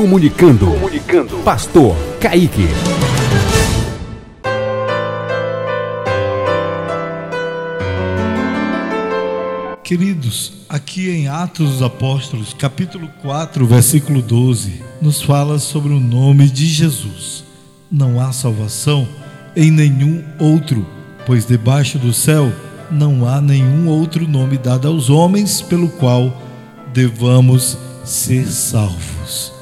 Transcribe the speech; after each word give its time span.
Comunicando. 0.00 0.64
Comunicando. 0.64 1.36
Pastor 1.44 1.94
Kaique. 2.18 2.66
Queridos, 9.84 10.64
aqui 10.70 11.10
em 11.10 11.28
Atos 11.28 11.72
dos 11.72 11.82
Apóstolos, 11.82 12.54
capítulo 12.54 13.10
4, 13.20 13.66
versículo 13.66 14.22
12, 14.22 14.82
nos 15.02 15.20
fala 15.20 15.58
sobre 15.58 15.92
o 15.92 16.00
nome 16.00 16.48
de 16.48 16.64
Jesus. 16.64 17.44
Não 17.92 18.18
há 18.18 18.32
salvação 18.32 19.06
em 19.54 19.70
nenhum 19.70 20.24
outro, 20.38 20.86
pois 21.26 21.44
debaixo 21.44 21.98
do 21.98 22.14
céu 22.14 22.50
não 22.90 23.28
há 23.28 23.38
nenhum 23.38 23.86
outro 23.86 24.26
nome 24.26 24.56
dado 24.56 24.88
aos 24.88 25.10
homens 25.10 25.60
pelo 25.60 25.90
qual 25.90 26.42
devamos 26.94 27.76
ser 28.02 28.46
salvos. 28.46 29.19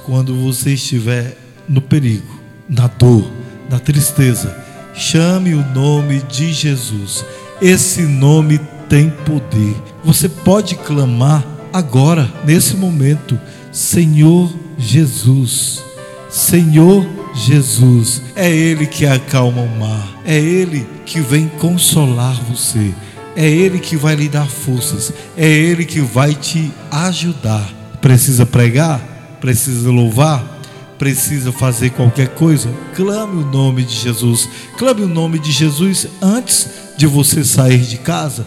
Quando 0.09 0.35
você 0.35 0.73
estiver 0.73 1.37
no 1.69 1.83
perigo, 1.83 2.41
na 2.67 2.87
dor, 2.87 3.31
na 3.69 3.79
tristeza, 3.79 4.57
chame 4.95 5.53
o 5.53 5.63
nome 5.75 6.23
de 6.23 6.51
Jesus. 6.51 7.27
Esse 7.61 8.01
nome 8.05 8.59
tem 8.89 9.11
poder. 9.11 9.77
Você 10.03 10.27
pode 10.27 10.77
clamar 10.77 11.45
agora, 11.71 12.33
nesse 12.47 12.75
momento, 12.75 13.39
Senhor 13.71 14.51
Jesus. 14.79 15.85
Senhor 16.31 17.07
Jesus, 17.35 18.23
é 18.35 18.51
Ele 18.51 18.87
que 18.87 19.05
acalma 19.05 19.61
o 19.61 19.79
mar, 19.79 20.09
é 20.25 20.39
Ele 20.39 20.87
que 21.05 21.21
vem 21.21 21.49
consolar 21.49 22.35
você, 22.45 22.95
é 23.37 23.47
Ele 23.47 23.79
que 23.79 23.95
vai 23.95 24.15
lhe 24.15 24.31
dar 24.31 24.49
forças, 24.49 25.13
é 25.37 25.47
Ele 25.47 25.85
que 25.85 26.01
vai 26.01 26.35
te 26.35 26.73
ajudar. 26.91 27.71
Precisa 28.01 28.47
pregar? 28.47 29.18
Precisa 29.41 29.91
louvar? 29.91 30.59
Precisa 30.99 31.53
fazer 31.53 31.91
qualquer 31.91 32.29
coisa? 32.29 32.69
Clame 32.95 33.43
o 33.43 33.47
nome 33.47 33.85
de 33.85 33.95
Jesus, 33.95 34.49
clame 34.77 35.03
o 35.03 35.09
nome 35.09 35.39
de 35.39 35.53
Jesus 35.53 36.09
antes 36.21 36.69
de 36.97 37.07
você 37.07 37.45
sair 37.45 37.79
de 37.79 37.99
casa 37.99 38.45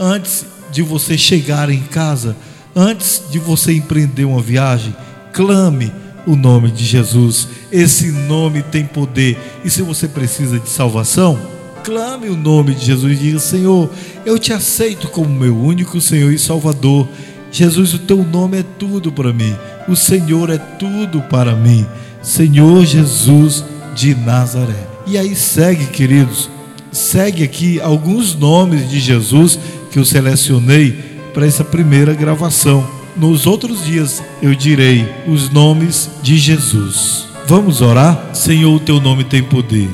antes 0.00 0.46
de 0.72 0.82
você 0.82 1.18
chegar 1.18 1.68
em 1.68 1.82
casa, 1.82 2.34
antes 2.74 3.22
de 3.30 3.38
você 3.38 3.74
empreender 3.74 4.24
uma 4.24 4.40
viagem, 4.40 4.96
clame 5.32 5.92
o 6.26 6.34
nome 6.34 6.70
de 6.70 6.84
Jesus. 6.84 7.48
Esse 7.70 8.10
nome 8.10 8.62
tem 8.62 8.86
poder. 8.86 9.36
E 9.62 9.68
se 9.70 9.82
você 9.82 10.08
precisa 10.08 10.58
de 10.58 10.70
salvação, 10.70 11.38
clame 11.84 12.28
o 12.28 12.36
nome 12.36 12.74
de 12.74 12.86
Jesus 12.86 13.12
e 13.12 13.22
diga: 13.22 13.38
Senhor, 13.38 13.90
eu 14.24 14.38
te 14.38 14.52
aceito 14.52 15.08
como 15.08 15.28
meu 15.28 15.56
único 15.56 16.00
Senhor 16.00 16.32
e 16.32 16.38
Salvador. 16.38 17.06
Jesus, 17.50 17.94
o 17.94 17.98
teu 17.98 18.24
nome 18.24 18.58
é 18.58 18.64
tudo 18.78 19.10
para 19.10 19.32
mim. 19.32 19.54
O 19.88 19.96
Senhor 19.96 20.50
é 20.50 20.58
tudo 20.58 21.20
para 21.22 21.54
mim. 21.54 21.86
Senhor 22.22 22.84
Jesus 22.84 23.64
de 23.94 24.14
Nazaré. 24.14 24.86
E 25.06 25.18
aí 25.18 25.34
segue, 25.34 25.86
queridos, 25.86 26.48
segue 26.92 27.42
aqui 27.42 27.80
alguns 27.80 28.34
nomes 28.34 28.88
de 28.88 29.00
Jesus 29.00 29.58
que 29.90 29.98
eu 29.98 30.04
selecionei 30.04 30.92
para 31.34 31.46
essa 31.46 31.64
primeira 31.64 32.14
gravação. 32.14 32.86
Nos 33.16 33.46
outros 33.46 33.84
dias 33.84 34.22
eu 34.40 34.54
direi 34.54 35.08
os 35.26 35.50
nomes 35.50 36.08
de 36.22 36.38
Jesus. 36.38 37.26
Vamos 37.46 37.80
orar? 37.80 38.30
Senhor, 38.32 38.72
o 38.74 38.80
teu 38.80 39.00
nome 39.00 39.24
tem 39.24 39.42
poder. 39.42 39.90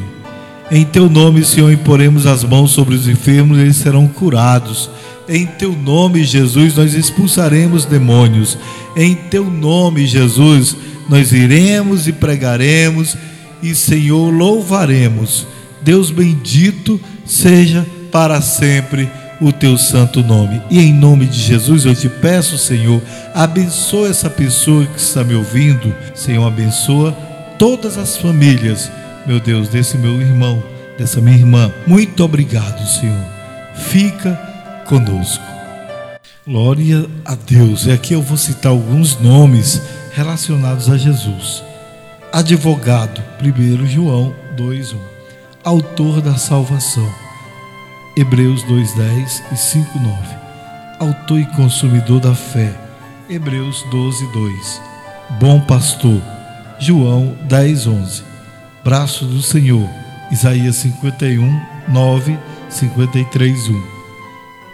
Em 0.70 0.84
teu 0.84 1.08
nome, 1.08 1.44
Senhor, 1.44 1.72
imporemos 1.72 2.26
as 2.26 2.42
mãos 2.42 2.72
sobre 2.72 2.94
os 2.94 3.06
enfermos 3.06 3.58
eles 3.58 3.76
serão 3.76 4.08
curados. 4.08 4.90
Em 5.28 5.46
teu 5.46 5.72
nome, 5.72 6.24
Jesus, 6.24 6.74
nós 6.74 6.94
expulsaremos 6.94 7.84
demônios. 7.84 8.58
Em 8.96 9.14
teu 9.14 9.44
nome, 9.44 10.06
Jesus, 10.06 10.76
nós 11.08 11.32
iremos 11.32 12.08
e 12.08 12.12
pregaremos 12.12 13.16
e, 13.62 13.74
Senhor, 13.74 14.30
louvaremos. 14.32 15.46
Deus 15.82 16.10
bendito 16.10 17.00
seja 17.24 17.86
para 18.10 18.40
sempre 18.40 19.08
o 19.40 19.52
teu 19.52 19.76
santo 19.78 20.22
nome. 20.22 20.60
E 20.70 20.80
em 20.80 20.92
nome 20.92 21.26
de 21.26 21.38
Jesus 21.38 21.84
eu 21.84 21.94
te 21.94 22.08
peço, 22.08 22.58
Senhor, 22.58 23.00
abençoa 23.34 24.08
essa 24.08 24.30
pessoa 24.30 24.84
que 24.86 25.00
está 25.00 25.22
me 25.22 25.34
ouvindo. 25.34 25.94
Senhor, 26.14 26.46
abençoa 26.46 27.12
todas 27.58 27.98
as 27.98 28.16
famílias, 28.16 28.90
meu 29.26 29.40
Deus, 29.40 29.68
desse 29.68 29.96
meu 29.98 30.20
irmão, 30.20 30.62
dessa 30.98 31.20
minha 31.20 31.36
irmã. 31.36 31.72
Muito 31.86 32.24
obrigado, 32.24 32.86
Senhor. 32.86 33.24
Fica 33.74 34.34
conosco. 34.86 35.44
Glória 36.46 37.06
a 37.24 37.34
Deus. 37.34 37.86
E 37.86 37.90
aqui 37.90 38.14
eu 38.14 38.22
vou 38.22 38.36
citar 38.36 38.70
alguns 38.70 39.18
nomes 39.20 39.82
relacionados 40.12 40.88
a 40.88 40.96
Jesus. 40.96 41.62
Advogado, 42.32 43.22
1 43.40 43.86
João 43.86 44.32
2:1. 44.56 44.96
Autor 45.64 46.20
da 46.20 46.36
salvação 46.36 47.26
Hebreus 48.16 48.62
2:10 48.62 49.42
e 49.52 49.56
5:9. 49.56 50.34
Autor 50.98 51.38
e 51.38 51.44
consumidor 51.54 52.18
da 52.18 52.34
fé. 52.34 52.72
Hebreus 53.28 53.82
12:2. 53.90 54.80
Bom 55.38 55.60
pastor. 55.60 56.22
João 56.78 57.36
10:11. 57.46 58.24
Braço 58.86 59.24
do 59.24 59.42
Senhor. 59.42 59.90
Isaías 60.30 60.76
51 60.76 61.60
9 61.88 62.38
53 62.68 63.68
1. 63.68 63.82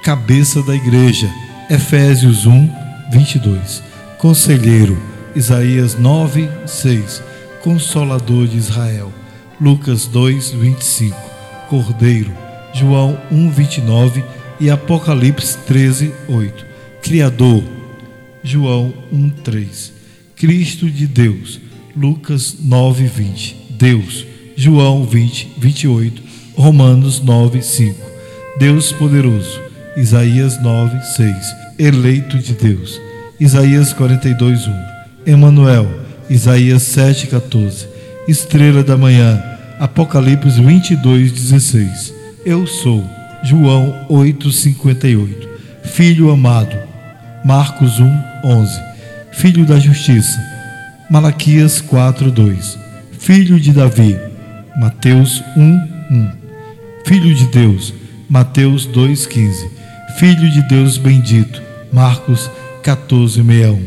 Cabeça 0.02 0.62
da 0.62 0.76
igreja. 0.76 1.30
Efésios 1.70 2.44
1 2.44 2.70
22. 3.10 3.82
Conselheiro. 4.18 5.02
Isaías 5.34 5.98
9 5.98 6.46
6. 6.66 7.22
Consolador 7.62 8.46
de 8.46 8.58
Israel. 8.58 9.10
Lucas 9.58 10.06
2 10.06 10.50
25. 10.50 11.16
Cordeiro 11.70 12.36
João 12.74 13.18
1:29 13.30 14.22
e 14.60 14.68
Apocalipse 14.68 15.56
13:8. 15.66 16.66
Criador, 17.00 17.64
João 18.44 18.92
1:3. 19.10 19.90
Cristo 20.36 20.90
de 20.90 21.06
Deus, 21.06 21.58
Lucas 21.96 22.58
9:20. 22.62 23.61
Deus, 23.82 24.24
João 24.54 25.04
20, 25.04 25.54
28, 25.58 26.22
Romanos 26.54 27.20
9, 27.20 27.60
5. 27.60 27.98
Deus 28.56 28.92
poderoso, 28.92 29.60
Isaías 29.96 30.62
9, 30.62 31.00
6. 31.16 31.36
Eleito 31.80 32.38
de 32.38 32.52
Deus, 32.52 33.00
Isaías 33.40 33.92
42, 33.92 34.68
1. 34.68 34.72
Emanuel, 35.26 35.88
Isaías 36.30 36.84
7, 36.84 37.26
14. 37.26 37.88
Estrela 38.28 38.84
da 38.84 38.96
manhã, 38.96 39.42
Apocalipse 39.80 40.62
22, 40.62 41.32
16. 41.32 42.14
Eu 42.46 42.68
sou. 42.68 43.04
João 43.42 44.06
8:58. 44.08 45.48
Filho 45.82 46.30
amado. 46.30 46.76
Marcos 47.44 47.98
1:11. 47.98 48.80
Filho 49.32 49.66
da 49.66 49.80
justiça. 49.80 50.38
Malaquias 51.10 51.80
4:2. 51.80 52.81
Filho 53.22 53.60
de 53.60 53.72
Davi. 53.72 54.18
Mateus 54.76 55.44
1:1. 55.56 56.32
Filho 57.06 57.32
de 57.32 57.46
Deus. 57.46 57.94
Mateus 58.28 58.84
2:15. 58.84 59.70
Filho 60.18 60.50
de 60.50 60.60
Deus 60.68 60.98
bendito. 60.98 61.62
Marcos 61.92 62.50
14:61. 62.82 63.78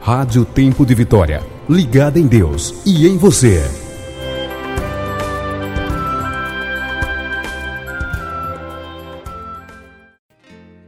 Rádio 0.00 0.44
Tempo 0.44 0.84
de 0.84 0.94
Vitória 0.96 1.44
ligada 1.70 2.18
em 2.18 2.26
Deus 2.26 2.74
e 2.84 3.06
em 3.06 3.16
você. 3.16 3.62